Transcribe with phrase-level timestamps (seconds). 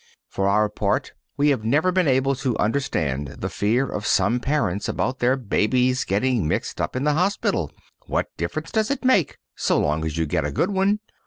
[0.27, 4.89] For our part we have never been able to understand the fear of some parents
[4.89, 7.69] about babies getting mixed up in the hospital.
[8.07, 11.01] What difference does it make so long as you get a good one?